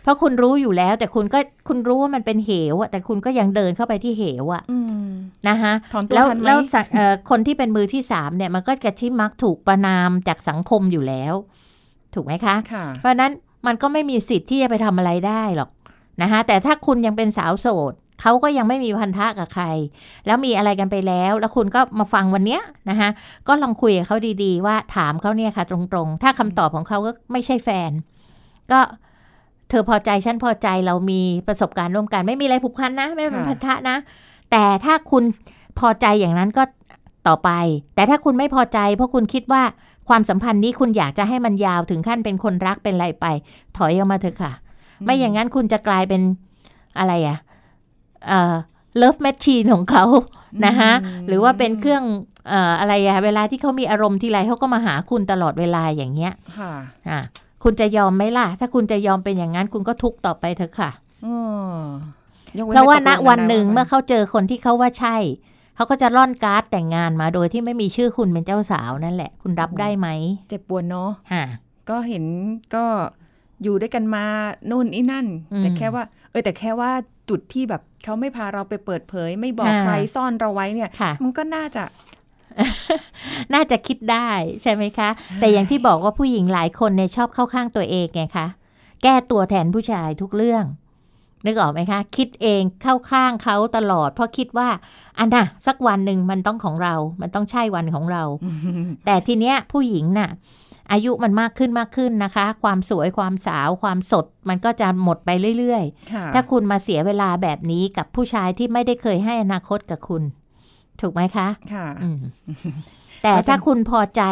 [0.03, 5.07] เพราะคุณรู้อยู่แล้ว แต่คุณก็คุณรู้ว่ามันเป็นเหวอะแต่คุณก็ยังเดินเข้าไปที่เหวอะอืม
[5.47, 11.33] นะคะถอนตัวแล้วทันไหมแล้วสังเอ่อคนที่เป็นมือที่สามเนี่ยมันก็จะที่มักถูกประนามจากสังคมอยู่แล้ว
[12.13, 13.31] ถูกไหมคะค่ะเพราะฉะนั้น
[13.67, 15.69] มันก็ไม่มีสิทธิ์ที่จะไปทำอะไรได้หรอก
[16.21, 19.65] นะคะแต่ถ้าคุณยังเป็นสาวโสด เขาก็ยังไม่มีพันธะกับใคร
[20.25, 23.09] แล้วมีอะไรกันไปแล้ว แล้วคุณก็มาฟังวันเนี้ยนะคะ
[23.47, 27.91] ก็ลองคุยกับเขาดีๆ ว่าถามเขาเนี่ยค่ะ ตรงๆ ถ้าคำตอบของเขาก็ไม่ใช่แฟน
[28.71, 28.79] ก็
[29.69, 33.97] เธอพอใจฉันพอใจเรามีประสบการณ์ร่วมกัน ไม่มีอะไรผูกพันนะ ไม่เป็นพันธะนะ
[34.51, 35.23] แต่ถ้าคุณ
[35.79, 36.63] พอใจอย่างนั้นก็
[37.27, 37.49] ต่อไป
[37.95, 39.63] แต่ถ้าคุณไม่พอใจ เพราะคุณคิดว่า
[40.09, 43.25] ความสัมพันธ์นี้คุณอยากจะให้มันยาวถึงขั้นเป็นคนรักเป็นอะไรไป
[43.77, 44.51] ถอยออกมาเถอะค่ะ
[45.03, 46.21] ไม่อย่างนั้นคุณจะกลายเป็น
[46.99, 47.37] อะไรอะ
[48.27, 48.55] เอ่อ
[49.01, 50.05] love machine ของเขา
[50.65, 52.03] นะคะอืมหรือว่าเป็นเครื่อง
[52.49, 56.73] เอ่ออะไรอะเวลาที่เขามีอารมณ์ทีไรเขาก็มาหาคุณตลอดเวลาอย่างเงี้ยค่ะ
[57.09, 57.21] อะ
[57.63, 60.91] คุณจะยอมไหมล่ะ ถ้าคุณจะยอมเป็นอย่างนั้น คุณก็ทุกข์ต่อไปเถอะค่ะ
[61.25, 65.17] อ๋อยกนเพราะว่าณไม่ตกลงวันหนึ่งะเมื่อเขาเจอคนที่เขาว่าใช่
[65.75, 70.07] เขาก็จะร่อนการ์ดแต่งงานมาโดยที่ไม่มีชื่อคุณเป็นเจ้าสาวนั่นแหละ คุณรับได้ไหม
[70.49, 71.43] เจ็บปวดเนาะฮะ
[71.89, 72.23] ก็เห็น
[72.75, 72.85] ก็
[73.63, 74.23] อยู่ด้วยกันมา
[74.69, 76.91] นู่นนี่นั่นอืมแต่แค่ว่า เออแต่แค่ว่า
[77.29, 81.83] จุดที่แบบ เขาไม่พาเราไปเปิดเผย ไม่บอกค่ะใครซ่อนเราไว้เนี่ยค่ะมันก็น่าจะ
[83.53, 84.29] น่าจะคิดได้
[84.61, 88.47] ใช่ไหมคะ แต่อย่างที่บอกว่าผู้หญิงหลายคนเนี่ยชอบเข้าข้างตัวเองไงคะ
[89.03, 90.65] แก้ตัวแทนผู้ชายทุกเรื่อง
[91.45, 94.69] นึกออกไหมคะ คิดเองเข้าข้างเขาตลอด เพราะคิดว่า
[95.19, 98.23] อันน่ะ สักวันหนึ่งมันต้องของเรา มันต้องใช่วันของเรา
[99.05, 100.29] แต่ทีเนี้ยผู้หญิงน่ะ
[100.91, 110.23] อายุมันมากขึ้นมากขึ้นนะคะ ความสวยความสาวความสด มันก็จะหมดไปเรื่อยๆค่ะถ้าคุณมาเสียเวลาแบบนี้กับผู้ชายที่ไม่ได้เคยให้อนาคตกับคุณ
[111.01, 112.19] ถูกไหมคะ ค่ะอืม
[113.23, 114.23] แต่ก็จะถ้าคุณพอใจ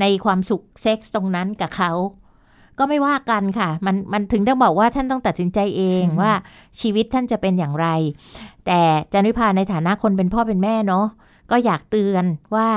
[0.00, 1.92] ในความสุขเซ็กส์ตรงนั้นกับเขา
[2.78, 6.32] ก็ไม่ว่ากันค่ะ มันมันถึงต้องบอกว่าท่านต้องตัดสินใจเองว่า
[6.80, 7.86] ชีวิตท่านจะเป็นอย่างไร
[8.66, 8.80] แต่
[9.12, 11.06] จันวิพาในฐานะคนเป็นพ่อเป็นแม่เนาะ
[11.50, 12.24] ก็อยากเตือน
[12.54, 12.68] ว่า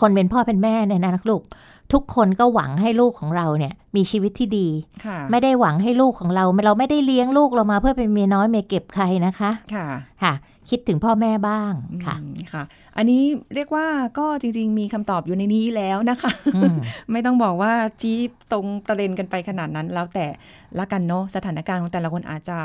[0.00, 1.42] คนเป็นพ่อเป็นแม่เนี่ยนะลูก
[1.92, 4.68] ทุกคนก็หวังให้ลูกของเราเนี่ยมีชีวิตที่ดี
[5.04, 9.86] ค่ะไม่ได้หวังให้ลูกของเรา เราไม่ได้เลี้ยงลูกเรามาเพื่อเป็นเมียน้อยเมียเก็บใครนะคะค่ะ
[10.22, 10.34] ค่ะ
[10.70, 11.72] คิดถึงพ่อแม่บ้าง
[12.04, 12.62] ค่ะอืมค่ะ
[12.96, 13.22] อันนี้
[13.54, 13.86] เรียกว่า
[14.18, 16.76] ก็จริง ๆ มีคำตอบอยู่ในนี้แล้วนะคะอืม
[17.12, 18.16] ไม่ต้องบอกว่าชี้
[18.52, 20.26] ตรงประเด็นกันไปขนาดนั้น แล้วแต่
[20.78, 22.58] ละกันเนาะสถานการณ์ของแต่ละคนอาจจะ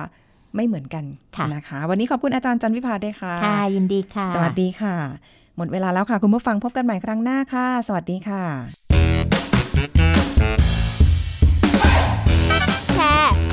[0.55, 1.03] ไม่เหมือนกัน
[1.37, 4.95] ค่ะนะคะ วันนี้ขอบคุณอาจารย์จันวิพาด้วยค่ะค่ะยินดีค่ะ สวัสดีค่ะ
[5.57, 8.88] หมดเวลาแล้วค่ะ คุณผู้ฟังพบกันใหม่ครั้งหน้าค่ะ สวัสดีค่ะ